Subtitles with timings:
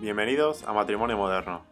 [0.00, 1.62] Bienvenidos a Matrimonio Moderno.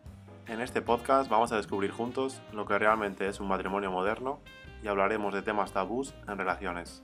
[0.49, 4.41] En este podcast vamos a descubrir juntos lo que realmente es un matrimonio moderno
[4.83, 7.03] y hablaremos de temas tabús en relaciones.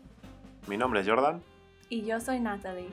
[0.67, 1.43] Mi nombre es Jordan.
[1.89, 2.91] Y yo soy Natalie.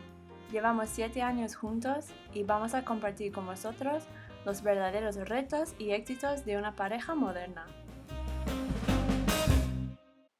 [0.49, 4.05] Llevamos siete años juntos y vamos a compartir con vosotros
[4.45, 7.65] los verdaderos retos y éxitos de una pareja moderna.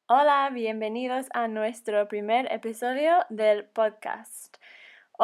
[0.08, 4.61] Hola, bienvenidos a nuestro primer episodio del podcast.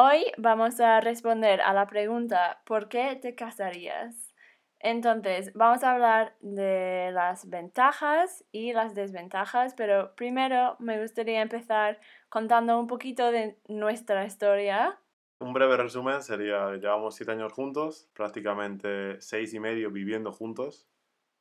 [0.00, 4.32] Hoy vamos a responder a la pregunta ¿por qué te casarías?
[4.78, 11.98] Entonces, vamos a hablar de las ventajas y las desventajas, pero primero me gustaría empezar
[12.28, 15.00] contando un poquito de nuestra historia.
[15.40, 20.86] Un breve resumen sería, llevamos siete años juntos, prácticamente seis y medio viviendo juntos.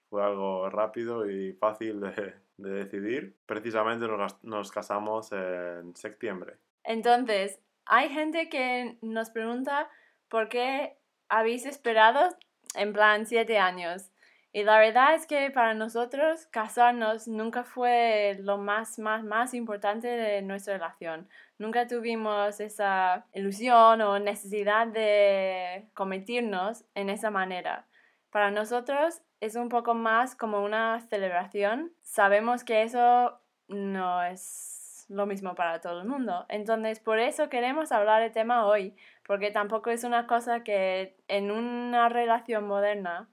[0.10, 3.38] Fue algo rápido y fácil de, de decidir.
[3.46, 6.58] Precisamente nos, nos casamos en septiembre.
[6.84, 9.90] Entonces, hay gente que nos pregunta
[10.30, 10.98] por qué
[11.30, 12.36] habéis esperado
[12.76, 14.12] en plan siete años.
[14.54, 20.08] Y la verdad es que para nosotros casarnos nunca fue lo más, más, más importante
[20.08, 21.30] de nuestra relación.
[21.60, 27.88] Nunca tuvimos esa ilusión o necesidad de convertirnos en esa manera.
[28.32, 31.94] Para nosotros es un poco más como una celebración.
[32.02, 34.77] Sabemos que eso no es
[35.10, 36.46] lo mismo para todo el mundo.
[36.50, 41.52] Entonces, por eso queremos hablar del tema hoy, porque tampoco es una cosa que en
[41.52, 43.30] una relación moderna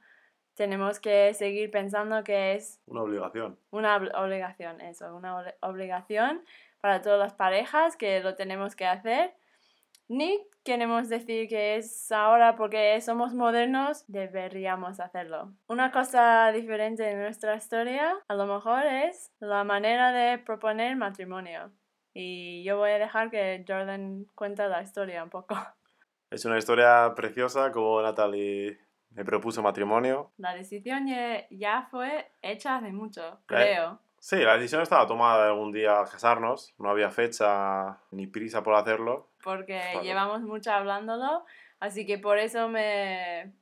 [0.54, 2.80] tenemos que seguir pensando que es...
[2.86, 3.58] Una obligación.
[3.70, 6.44] Una obligación, eso, una obligación
[6.80, 9.34] para todas las parejas que lo tenemos que hacer.
[10.08, 15.52] Ni queremos decir que es ahora porque somos modernos, deberíamos hacerlo.
[15.66, 21.70] Una cosa diferente de nuestra historia a lo mejor es la manera de proponer matrimonio.
[22.12, 25.56] Y yo voy a dejar que Jordan cuente la historia un poco.
[26.30, 28.78] Es una historia preciosa como Natalie
[29.10, 30.32] me propuso matrimonio.
[30.36, 31.06] La decisión
[31.50, 34.00] ya fue hecha hace mucho, creo.
[34.18, 39.28] Sí, la decisión estaba tomada algún día casarnos, no había fecha ni prisa por hacerlo.
[39.44, 41.44] Porque llevamos mucho hablándolo,
[41.78, 43.52] así que por eso me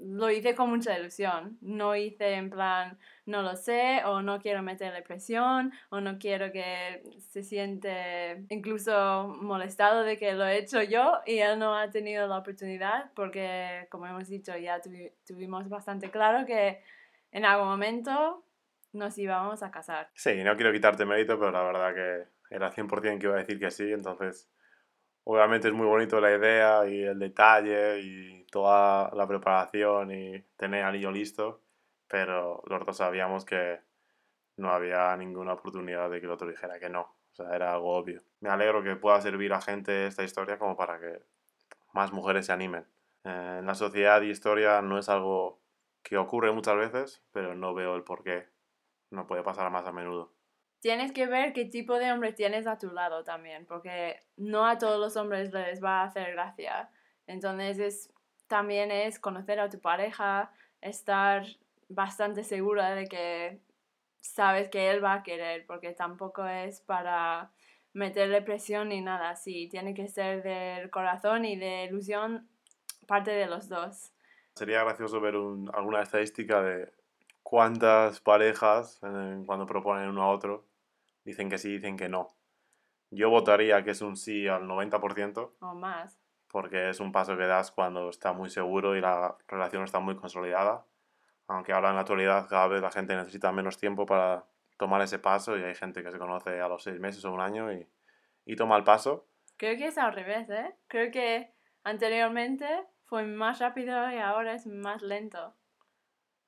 [0.00, 1.58] lo hice con mucha ilusión.
[1.60, 6.52] No hice en plan, no lo sé, o no quiero meterle presión, o no quiero
[6.52, 11.90] que se siente incluso molestado de que lo he hecho yo y él no ha
[11.90, 14.80] tenido la oportunidad, porque como hemos dicho, ya
[15.26, 16.82] tuvimos bastante claro que
[17.32, 18.44] en algún momento
[18.92, 20.10] nos íbamos a casar.
[20.14, 23.60] Sí, no quiero quitarte mérito, pero la verdad que era 100% que iba a decir
[23.60, 24.48] que sí, entonces
[25.24, 30.84] obviamente es muy bonito la idea y el detalle y toda la preparación y tener
[30.84, 31.62] anillo listo,
[32.08, 33.80] pero los dos sabíamos que
[34.56, 37.02] no había ninguna oportunidad de que el otro dijera que no.
[37.32, 38.22] O sea, era algo obvio.
[38.40, 41.22] Me alegro que pueda servir a gente esta historia como para que
[41.92, 42.86] más mujeres se animen.
[43.24, 45.60] Eh, en la sociedad y historia no es algo
[46.02, 48.48] que ocurre muchas veces, pero no veo el por qué
[49.10, 50.32] no puede pasar más a menudo.
[50.80, 54.78] Tienes que ver qué tipo de hombre tienes a tu lado también, porque no a
[54.78, 56.90] todos los hombres les va a hacer gracia.
[57.26, 58.12] Entonces es,
[58.46, 61.44] también es conocer a tu pareja, estar
[61.88, 63.60] bastante segura de que
[64.20, 67.50] sabes que él va a querer, porque tampoco es para
[67.92, 69.68] meterle presión ni nada así.
[69.68, 72.48] Tiene que ser del corazón y de ilusión
[73.06, 74.12] parte de los dos.
[74.54, 76.90] Sería gracioso ver alguna estadística de
[77.42, 78.98] cuántas parejas
[79.44, 80.69] cuando proponen uno a otro
[81.24, 82.28] dicen que sí, dicen que no.
[83.10, 85.52] Yo votaría que es un sí al 90%.
[85.60, 86.20] O más.
[86.48, 90.16] Porque es un paso que das cuando está muy seguro y la relación está muy
[90.16, 90.84] consolidada.
[91.48, 95.18] Aunque ahora en la actualidad cada vez la gente necesita menos tiempo para tomar ese
[95.18, 97.86] paso y hay gente que se conoce a los seis meses o un año y,
[98.44, 99.26] y toma el paso.
[99.56, 100.74] Creo que es al revés, ¿eh?
[100.86, 102.66] Creo que anteriormente
[103.04, 105.54] fue más rápido y ahora es más lento.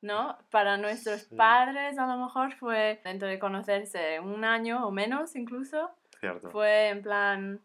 [0.02, 0.36] ¿No?
[0.50, 5.90] Para nuestros padres a lo mejor fue dentro de conocerse un año o menos incluso.
[6.20, 6.50] Cierto.
[6.50, 7.60] Fue en plan,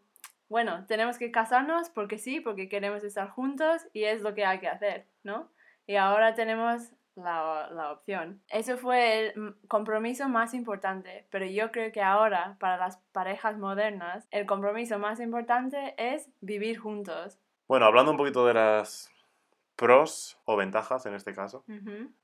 [0.48, 4.60] bueno, tenemos que casarnos porque sí, porque queremos estar juntos y es lo que hay
[4.60, 5.50] que hacer, ¿no?
[5.86, 8.40] Y ahora tenemos la, la opción.
[8.48, 14.28] Eso fue el compromiso más importante, pero yo creo que ahora para las parejas modernas
[14.30, 17.38] el compromiso más importante es vivir juntos.
[17.66, 19.10] Bueno, hablando un poquito de las
[19.78, 21.64] pros o ventajas en este caso.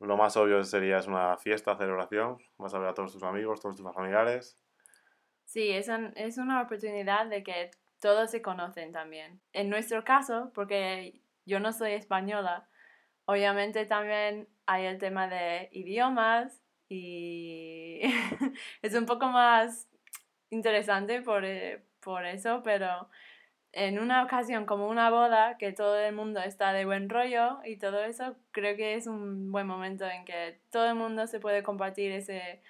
[0.00, 3.60] Lo más obvio sería es una fiesta, celebración, vas a ver a todos tus amigos,
[3.60, 4.58] todos tus familiares.
[5.44, 7.70] Sí, es, es una oportunidad de que
[8.00, 9.40] todos se conocen también.
[9.52, 12.68] En nuestro caso, porque yo no soy española,
[13.24, 18.00] obviamente también hay el tema de idiomas y
[18.82, 19.88] es un poco más
[20.50, 23.08] interesante por, eh, por eso, pero
[23.74, 27.76] en una ocasión como una boda, que todo el mundo está de buen rollo y
[27.76, 31.64] todo eso, creo que es un buen momento en que todo el mundo se puede
[31.64, 32.62] compartir ese,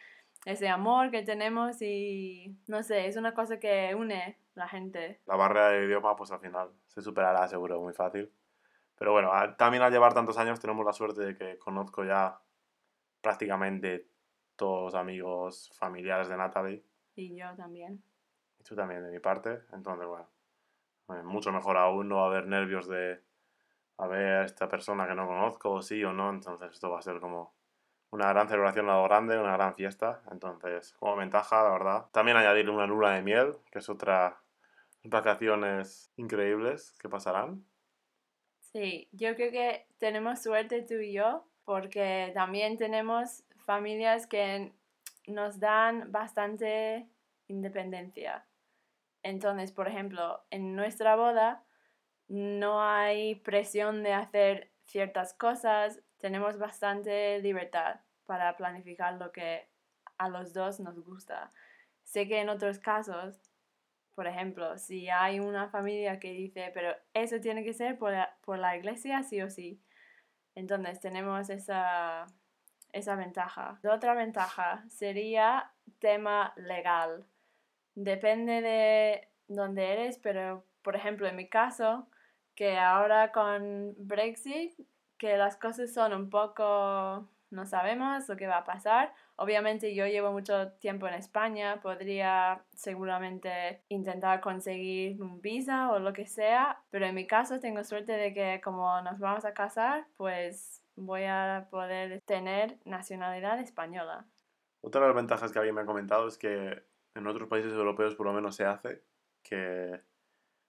[0.46, 5.20] ese amor que tenemos y no sé, es una cosa que une la gente.
[5.26, 8.32] La barrera del idioma, pues al final se superará seguro muy fácil.
[8.96, 12.40] Pero bueno, también al llevar tantos años tenemos la suerte de que conozco ya
[13.20, 14.08] prácticamente
[14.56, 16.84] todos los amigos familiares de Natalie.
[17.14, 18.02] Y yo también.
[18.58, 19.60] Y tú también de mi parte.
[19.72, 20.28] Entonces, bueno,
[21.08, 23.20] mucho mejor aún no haber nervios de
[23.98, 26.30] a ver a esta persona que no conozco, sí o no.
[26.30, 27.54] Entonces esto va a ser como
[28.10, 30.22] una gran celebración a lo grande, una gran fiesta.
[30.30, 32.06] Entonces, como ventaja, la verdad.
[32.12, 34.40] También añadir una luna de miel, que es otra
[35.04, 37.64] vacaciones increíbles que pasarán.
[38.58, 44.72] Sí, yo creo que tenemos suerte tú y yo, porque también tenemos familias que
[45.26, 47.08] nos dan bastante
[47.46, 48.46] independencia.
[49.24, 51.64] Entonces, por ejemplo, en nuestra boda
[52.28, 59.66] no hay presión de hacer ciertas cosas, tenemos bastante libertad para planificar lo que
[60.18, 61.52] a los dos nos gusta.
[62.02, 63.40] Sé que en otros casos,
[64.14, 68.36] por ejemplo, si hay una familia que dice, pero eso tiene que ser por la,
[68.42, 69.80] por la iglesia, sí o sí.
[70.54, 72.26] Entonces tenemos esa,
[72.92, 73.80] esa ventaja.
[73.90, 77.26] Otra ventaja sería tema legal.
[77.94, 82.08] Depende de dónde eres, pero por ejemplo en mi caso,
[82.54, 84.72] que ahora con Brexit,
[85.18, 89.12] que las cosas son un poco, no sabemos lo que va a pasar.
[89.36, 96.12] Obviamente yo llevo mucho tiempo en España, podría seguramente intentar conseguir un visa o lo
[96.12, 100.06] que sea, pero en mi caso tengo suerte de que como nos vamos a casar,
[100.16, 104.26] pues voy a poder tener nacionalidad española.
[104.80, 106.82] Otra de las ventajas que alguien me ha comentado es que
[107.14, 109.02] en otros países europeos por lo menos se hace
[109.42, 110.00] que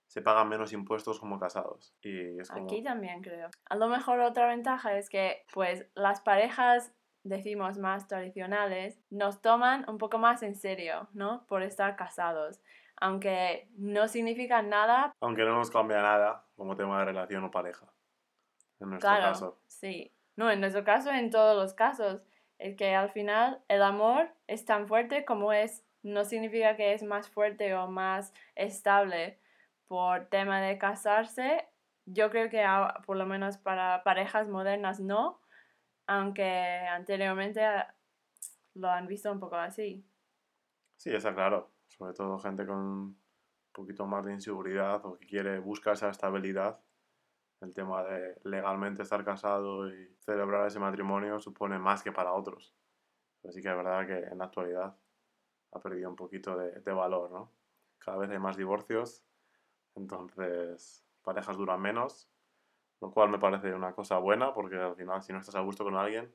[0.07, 1.93] se pagan menos impuestos como casados.
[2.01, 3.49] Y es Aquí también creo.
[3.65, 6.93] A lo mejor otra ventaja es que pues las parejas
[7.23, 11.45] decimos más tradicionales nos toman un poco más en serio, ¿no?
[11.47, 12.61] Por estar casados.
[12.97, 15.13] Aunque no significa nada.
[15.19, 17.87] Aunque no nos cambia nada como tema de relación o pareja.
[18.79, 19.59] En nuestro claro, caso.
[19.67, 20.13] Sí.
[20.37, 22.21] No, en nuestro caso, en todos los casos.
[22.57, 25.83] Es que al final el amor es tan fuerte como es.
[26.05, 29.39] No significa que es más fuerte o más estable
[29.87, 31.67] por tema de casarse.
[32.05, 32.63] Yo creo que
[33.07, 35.41] por lo menos para parejas modernas no,
[36.05, 37.65] aunque anteriormente
[38.75, 40.05] lo han visto un poco así.
[40.97, 41.71] Sí, está claro.
[41.87, 43.21] Sobre todo gente con un
[43.71, 46.79] poquito más de inseguridad o que quiere buscar esa estabilidad.
[47.61, 52.75] El tema de legalmente estar casado y celebrar ese matrimonio supone más que para otros.
[53.43, 54.95] Así que es verdad que en la actualidad
[55.75, 57.51] ha perdido un poquito de, de valor, ¿no?
[57.99, 59.23] Cada vez hay más divorcios,
[59.95, 62.29] entonces parejas duran menos,
[63.01, 65.83] lo cual me parece una cosa buena porque al final si no estás a gusto
[65.83, 66.33] con alguien,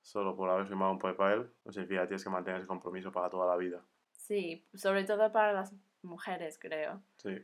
[0.00, 3.28] solo por haber firmado un papel, no significa que tienes que mantener ese compromiso para
[3.28, 3.84] toda la vida.
[4.12, 7.02] Sí, sobre todo para las mujeres, creo.
[7.16, 7.36] Sí.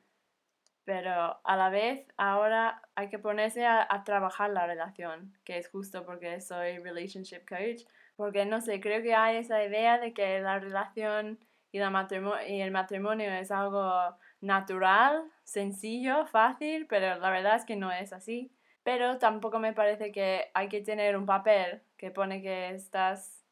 [0.84, 5.68] Pero a la vez, ahora hay que ponerse a, a, trabajar la relación, que es
[5.68, 7.84] justo porque soy relationship coach.
[8.16, 11.38] Porque no sé, creo que hay esa idea de que la relación
[11.72, 17.64] y, la matrimonio, y el matrimonio es algo natural, sencillo, fácil, pero la verdad es
[17.64, 18.52] que no es así.
[18.84, 23.44] Pero tampoco me parece que hay que tener un papel que pone que estás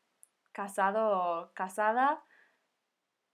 [0.53, 2.23] casado o casada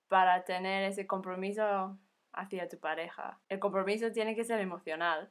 [0.09, 1.99] para tener ese compromiso
[2.33, 3.41] hacia tu pareja.
[3.49, 5.31] El compromiso tiene que ser emocional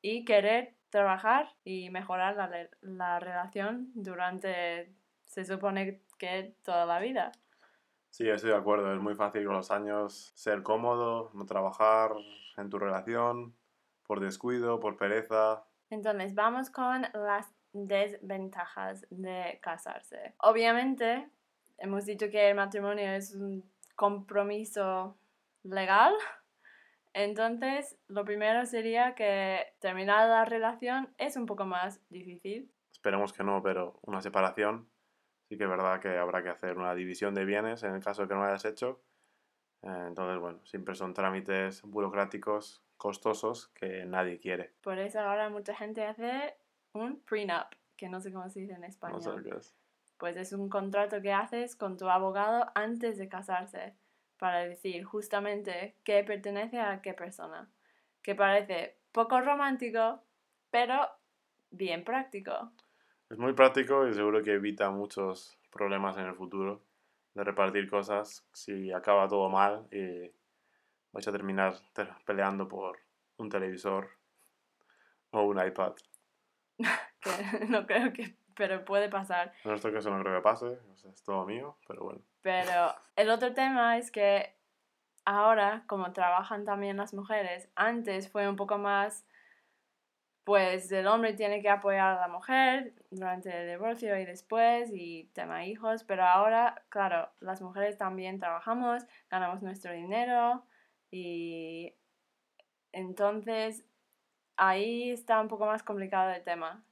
[0.00, 4.92] y querer trabajar y mejorar la, la relación durante,
[5.32, 7.32] se supone que toda la vida.
[8.10, 8.92] Sí, estoy de acuerdo.
[8.94, 12.12] Es muy fácil con los años ser cómodo, no trabajar
[12.58, 13.56] en tu relación
[14.06, 15.64] por descuido, por pereza.
[15.88, 20.34] Entonces, vamos con las desventajas de casarse.
[20.40, 21.30] Obviamente,
[21.78, 23.64] hemos dicho que el matrimonio es un
[23.96, 25.16] compromiso
[25.62, 26.12] legal.
[27.14, 32.70] Entonces, lo primero sería que terminar la relación es un poco más difícil.
[32.92, 34.91] Esperemos que no, pero una separación
[35.52, 38.22] sí que es verdad que habrá que hacer una división de bienes en el caso
[38.22, 39.02] de que no lo hayas hecho.
[39.82, 44.72] Eh, entonces, bueno, siempre son trámites burocráticos costosos que nadie quiere.
[44.80, 46.56] Por eso ahora mucha gente hace
[46.94, 47.66] un prenup,
[47.98, 49.20] que no sé cómo se dice en español.
[49.22, 49.76] No sé qué es.
[50.16, 53.94] Pues es un contrato que haces con tu abogado antes de casarse
[54.38, 57.68] para decir justamente qué pertenece a qué persona.
[58.22, 60.22] Que parece poco romántico,
[60.70, 61.10] pero
[61.70, 62.72] bien práctico.
[63.32, 66.82] Es muy práctico y seguro que evita muchos problemas en el futuro
[67.32, 70.30] de repartir cosas si acaba todo mal y
[71.12, 72.98] vais a terminar te- peleando por
[73.38, 74.10] un televisor
[75.30, 75.94] o un iPad.
[77.70, 79.54] no creo que, pero puede pasar.
[79.64, 82.20] En nuestro caso no creo que pase, o sea, es todo mío, pero bueno.
[82.42, 84.54] Pero el otro tema es que
[85.24, 89.24] ahora, como trabajan también las mujeres, antes fue un poco más,
[90.44, 95.30] pues el hombre tiene que apoyar a la mujer durante el divorcio y después y
[95.34, 100.64] tema hijos, pero ahora, claro, las mujeres también trabajamos, ganamos nuestro dinero
[101.10, 101.94] y
[102.90, 103.84] entonces
[104.56, 106.82] ahí está un poco más complicado el tema.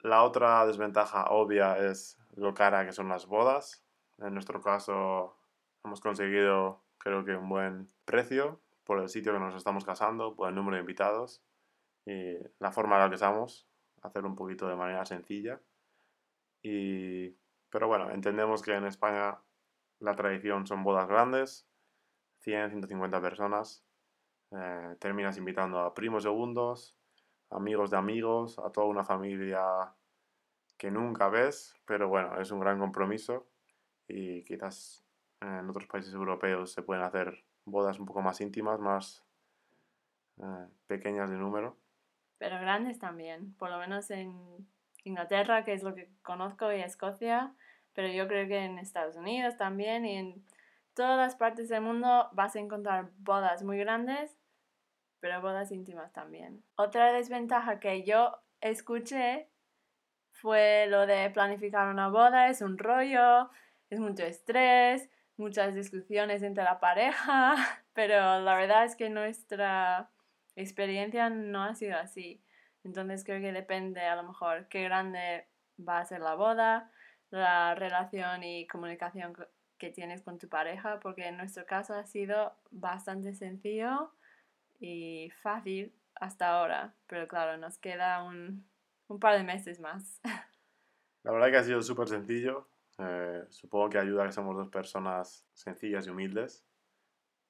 [0.00, 3.84] La otra desventaja obvia es lo cara que son las bodas.
[4.18, 5.36] En nuestro caso
[5.84, 10.48] hemos conseguido creo que un buen precio por el sitio que nos estamos casando, por
[10.48, 11.43] el número de invitados
[12.06, 13.66] y la forma en la que estamos,
[14.02, 15.60] hacer un poquito de manera sencilla.
[16.62, 17.30] Y,
[17.70, 19.38] pero bueno, entendemos que en España
[20.00, 21.66] la tradición son bodas grandes,
[22.40, 23.84] 100, 150 personas.
[24.50, 26.96] Eh, terminas invitando a primos segundos,
[27.50, 29.62] amigos de amigos, a toda una familia
[30.76, 33.46] que nunca ves, pero bueno, es un gran compromiso
[34.06, 35.04] y quizás
[35.40, 39.24] en otros países europeos se pueden hacer bodas un poco más íntimas, más
[40.38, 41.76] eh, pequeñas de número.
[42.38, 44.66] Pero grandes también, por lo menos en
[45.04, 47.54] Inglaterra, que es lo que conozco, y Escocia,
[47.92, 50.44] pero yo creo que en Estados Unidos también y en
[50.94, 54.36] todas las partes del mundo vas a encontrar bodas muy grandes,
[55.20, 56.62] pero bodas íntimas también.
[56.76, 59.48] Otra desventaja que yo escuché
[60.30, 63.50] fue lo de planificar una boda, es un rollo,
[63.90, 67.54] es mucho estrés, muchas discusiones entre la pareja,
[67.92, 70.10] pero la verdad es que nuestra
[70.56, 72.42] experiencia no ha sido así.
[72.84, 75.46] Entonces creo que depende a lo mejor qué grande
[75.78, 76.90] va a ser la boda,
[77.30, 79.46] la relación y comunicación co-
[79.78, 84.12] que tienes con tu pareja, porque en nuestro caso ha sido bastante sencillo
[84.80, 88.68] y fácil hasta ahora, pero claro, nos queda un,
[89.08, 90.20] un par de meses más.
[91.22, 92.68] La verdad que ha sido súper sencillo.
[92.98, 96.64] eh, supongo que ayuda que somos dos personas sencillas y humildes.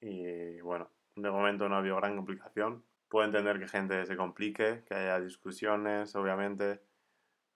[0.01, 2.85] Y bueno, de momento no ha habido gran complicación.
[3.09, 6.81] Puedo entender que gente se complique, que haya discusiones, obviamente.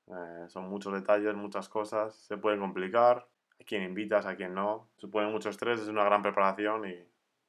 [0.07, 2.15] Eh, son muchos detalles, muchas cosas.
[2.15, 3.27] Se pueden complicar.
[3.59, 4.89] A quién invitas, a quién no.
[4.97, 6.95] Supone mucho estrés, es una gran preparación y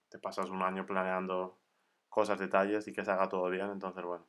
[0.09, 1.59] te pasas un año planeando
[2.09, 3.71] cosas, detalles y que se haga todo bien.
[3.71, 4.27] Entonces, bueno,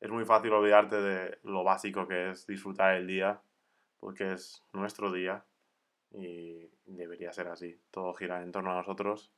[0.00, 3.40] es muy fácil olvidarte de lo básico que es disfrutar el día,
[4.00, 5.44] porque es nuestro día
[6.10, 7.80] y debería ser así.
[7.90, 9.32] Todo gira en torno a nosotros,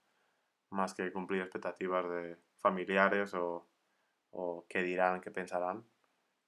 [0.70, 3.68] más que cumplir expectativas de familiares o,
[4.30, 5.84] o qué dirán, qué pensarán.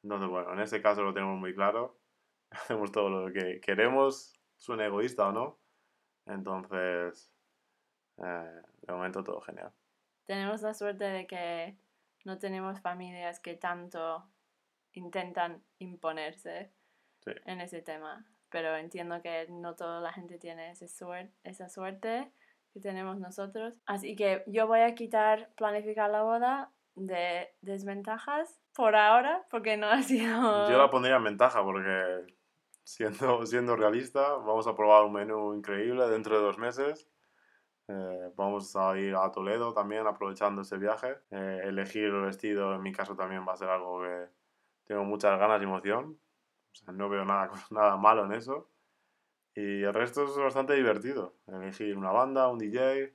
[0.03, 1.99] Entonces, bueno, en este caso lo tenemos muy claro.
[2.51, 5.59] Hacemos todo lo que queremos, suene egoísta o no.
[6.25, 7.31] Entonces,
[8.19, 9.73] eh, de momento todo genial.
[10.27, 11.77] tenemos la suerte de que
[12.25, 14.27] no tenemos familias que tanto
[14.95, 16.73] intentan imponerse
[17.21, 17.33] Sí.
[17.45, 18.25] en ese tema.
[18.51, 22.33] Pero entiendo que no toda la gente tiene ese suer- esa suerte
[22.77, 23.73] que tenemos nosotros.
[23.87, 29.87] Así que yo voy a quitar planificar la boda de desventajas por ahora, porque no
[29.87, 30.69] ha sido...
[30.69, 32.27] Yo la pondría en ventaja porque,
[32.85, 37.09] siendo, siendo realista, vamos a probar un menú increíble dentro de dos meses.
[37.89, 41.17] Eh, vamos a ir a Toledo también aprovechando ese viaje.
[41.31, 44.27] Eh, elegir el vestido en mi caso también va a ser algo que
[44.85, 46.19] tengo muchas ganas y emoción.
[46.73, 48.69] O sea, no veo nada, nada malo en eso.
[49.57, 51.35] Y el resto es bastante divertido.
[51.47, 53.15] Elegir una banda, un DJ,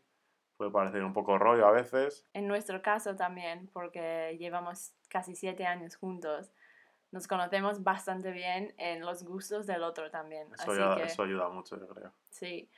[0.57, 2.27] puede parecer un poco rollo a veces.
[2.33, 6.51] En nuestro caso también, porque llevamos casi siete años juntos,
[7.12, 10.48] nos conocemos bastante bien en los gustos del otro también.
[10.53, 12.12] Eso, Así ayuda, que eso ayuda mucho, yo creo.
[12.31, 12.69] sí,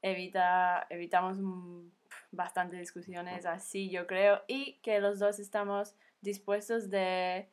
[0.00, 1.88] evita, evitamos mm,
[2.30, 7.50] bastante discusiones así, yo creo, y que los dos estamos dispuestos de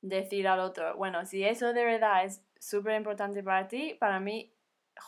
[0.00, 4.52] decir al otro, bueno, si eso de verdad es súper importante para ti, para mí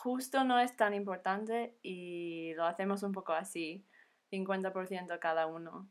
[0.03, 3.85] justo no es tan importante y lo hacemos un poco así,
[4.31, 5.87] 50% cada uno.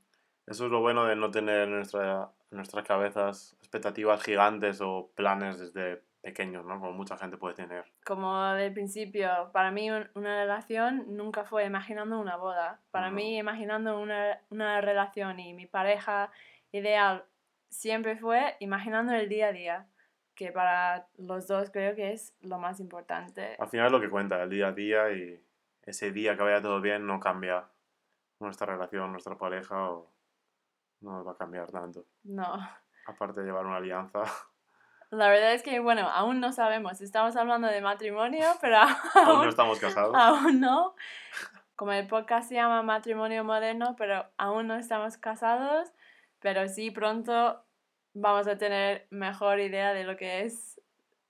[0.46, 5.10] Eso es lo bueno de no tener en, nuestra, en nuestras cabezas expectativas gigantes o
[5.14, 6.80] planes desde pequeños, ¿no?
[6.80, 7.84] Como mucha gente puede tener.
[8.04, 12.80] Como del principio, para mí un- una relación nunca fue imaginando una boda.
[12.90, 13.16] Para No.
[13.16, 16.30] mí imaginando una, una relación y mi pareja
[16.72, 17.24] ideal
[17.70, 19.86] siempre fue imaginando el día a día,
[20.34, 23.56] que para los dos creo que es lo más importante.
[23.58, 25.42] Al final es lo que cuenta, el día a día y
[25.82, 27.68] ese día que vaya todo bien no cambia
[28.40, 30.10] nuestra relación, nuestra pareja o
[31.00, 32.06] no va a cambiar tanto.
[32.24, 32.58] No,
[33.06, 34.22] Aparte de llevar una alianza.
[35.10, 37.00] la verdad es que, bueno, aún no sabemos.
[37.00, 40.14] Estamos hablando de matrimonio, pero Aún no estamos casados.
[40.18, 40.94] aún no.
[41.76, 45.92] Como el podcast se llama Matrimonio Moderno, pero aún no estamos casados,
[46.38, 47.64] pero sí pronto
[48.14, 50.80] vamos a tener mejor idea de lo que es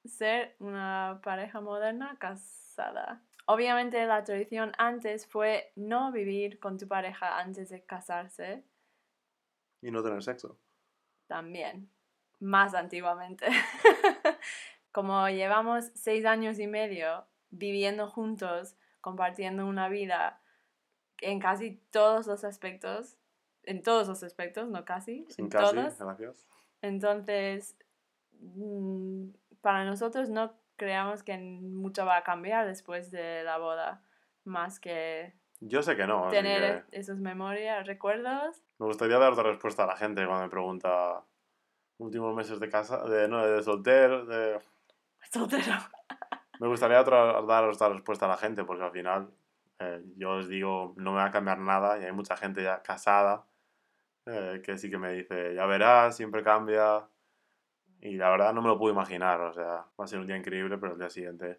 [0.04, 3.22] ser una pareja moderna casada.
[3.46, 8.64] Obviamente la tradición antes fue no vivir con tu pareja antes de casarse.
[9.82, 10.58] Y no tener sexo.
[11.26, 11.90] También,
[12.40, 13.46] más antiguamente.
[14.92, 20.40] Como llevamos seis años y medio viviendo juntos, compartiendo una vida
[21.20, 23.16] en casi todos los aspectos,
[23.62, 25.98] en todos los aspectos, no casi, Sin en casi, todos.
[25.98, 26.46] gracias.
[26.84, 27.78] Entonces,
[28.40, 29.28] mm,
[29.62, 34.02] para nosotros no creamos que mucho va a cambiar después de la boda,
[34.44, 38.62] más que Yo sé que no, tener que esas memorias, recuerdos.
[38.78, 41.24] me gustaría dar otra respuesta a la gente cuando me pregunta
[41.96, 44.58] últimos meses de casa, de, no, de soltero, de...
[45.32, 45.76] Soltero.
[46.60, 49.28] Me gustaría otra, dar otra respuesta a la gente porque al final
[49.80, 52.80] eh, yo os digo, no me va a cambiar nada y hay mucha gente ya
[52.80, 53.44] casada
[54.26, 57.06] eh, que sí que me dice, ya verás, siempre cambia.
[58.00, 60.36] Y la verdad no me lo puedo imaginar, o sea, va a ser un día
[60.36, 61.58] increíble, pero el día siguiente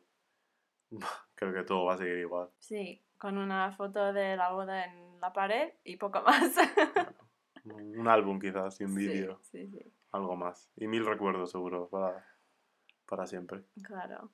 [1.35, 2.49] creo que todo va a seguir igual.
[2.59, 6.55] Sí, con una foto de la boda en la pared y poco más.
[7.65, 10.69] Un álbum quizás y un Sí, vídeo, Sí, sí, algo más.
[10.75, 12.25] Y mil recuerdos seguro para,
[13.07, 13.63] para siempre.
[13.83, 14.29] claro.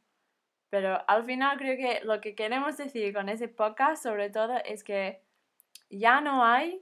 [0.70, 4.86] Pero al final creo que lo que queremos decir con ese podcast sobre todo es
[4.86, 5.22] que
[5.90, 6.82] ya no hay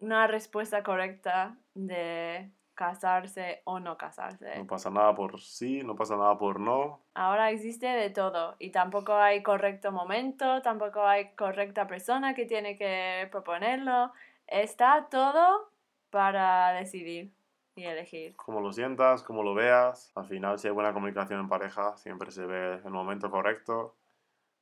[0.00, 4.56] una respuesta correcta de casarse o no casarse.
[4.56, 7.00] No pasa nada por sí, no pasa nada por no.
[7.14, 12.78] Ahora existe de todo y tampoco hay correcto momento, tampoco hay correcta persona que tiene
[12.78, 14.12] que proponerlo.
[14.46, 15.70] Está todo
[16.08, 17.34] para decidir
[17.76, 18.34] y elegir.
[18.36, 20.10] Como lo sientas, como lo veas.
[20.14, 23.96] Al final, si hay buena comunicación en pareja, siempre se ve el momento correcto.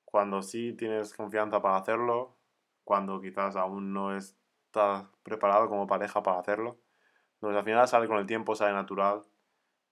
[0.04, 2.36] Cuando sí tienes confianza para hacerlo,
[2.82, 4.16] cuando quizás aún no
[4.68, 6.78] estás preparado como pareja para hacerlo.
[7.34, 9.22] Entonces al final sale con el tiempo, sale natural,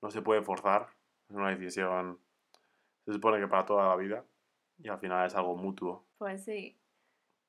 [0.02, 0.88] no se puede forzar,
[1.28, 2.20] es una decisión,
[3.05, 4.24] se supone que para toda la vida,
[4.79, 6.07] y al final es algo mutuo.
[6.18, 6.79] Pues sí.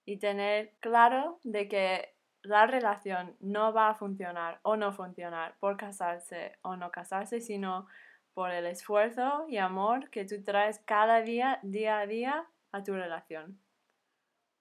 [0.06, 5.76] Y tener claro de que la relación no va a funcionar o no funcionar por
[5.76, 7.88] casarse o no casarse, sino
[8.34, 12.94] por el esfuerzo y amor que tú traes cada día, día a día, a tu
[12.94, 13.60] relación.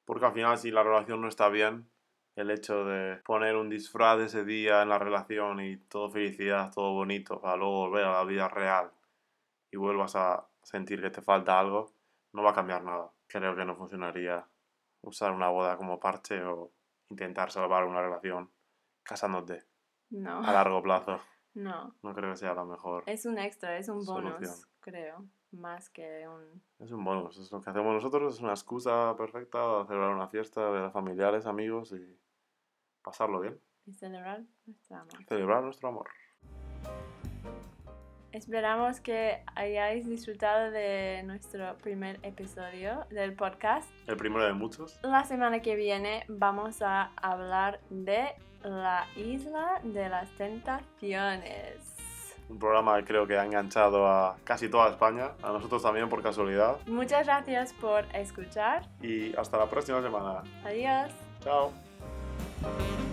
[0.05, 1.89] Porque al final si la relación no está bien,
[2.37, 6.93] el hecho de poner un disfraz ese día en la relación y todo felicidad, todo
[6.93, 8.91] bonito, para luego volver a la vida real
[9.71, 11.93] y vuelvas a sentir que te falta algo,
[12.33, 13.11] no va a cambiar nada.
[13.27, 14.47] Creo que no funcionaría
[15.01, 16.71] usar una boda como parche o
[17.09, 18.51] intentar salvar una relación
[19.03, 19.65] casándote
[20.11, 21.19] No, a largo plazo.
[21.55, 21.95] no.
[22.03, 23.05] No creo que sea la mejor.
[23.07, 24.57] Es un extra, es un bonus, Solución.
[24.81, 26.63] creo, más que un...
[26.79, 30.29] Es un bonus, es lo que hacemos nosotros, es una excusa perfecta para celebrar una
[30.29, 32.19] fiesta, ver a familiares, amigos y
[33.07, 33.59] pasarlo bien.
[33.87, 35.25] y celebrar nuestro amor.
[35.29, 36.09] Celebrar nuestro amor.
[38.33, 43.89] Esperamos que hayáis disfrutado de nuestro primer episodio del podcast.
[44.09, 44.99] El primero de muchos.
[45.03, 51.77] La semana que viene vamos a hablar de la isla de las tentaciones.
[52.49, 56.23] Un programa que creo que ha enganchado a casi toda España, a nosotros también por
[56.23, 56.77] casualidad.
[56.87, 58.83] Muchas gracias por escuchar.
[59.01, 60.43] Y hasta la próxima semana.
[60.65, 61.13] Adiós.
[61.41, 61.86] Chao.
[62.63, 63.06] Thank you.